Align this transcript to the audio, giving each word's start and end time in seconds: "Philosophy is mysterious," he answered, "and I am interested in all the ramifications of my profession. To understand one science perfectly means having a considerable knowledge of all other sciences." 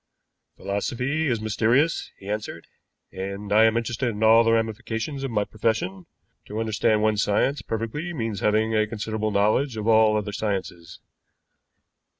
"Philosophy 0.57 1.27
is 1.27 1.39
mysterious," 1.41 2.09
he 2.17 2.27
answered, 2.27 2.65
"and 3.11 3.53
I 3.53 3.65
am 3.65 3.77
interested 3.77 4.09
in 4.09 4.23
all 4.23 4.43
the 4.43 4.51
ramifications 4.51 5.23
of 5.23 5.29
my 5.29 5.43
profession. 5.43 6.07
To 6.45 6.59
understand 6.59 7.03
one 7.03 7.17
science 7.17 7.61
perfectly 7.61 8.11
means 8.11 8.39
having 8.39 8.73
a 8.73 8.87
considerable 8.87 9.29
knowledge 9.29 9.77
of 9.77 9.87
all 9.87 10.17
other 10.17 10.33
sciences." 10.33 10.99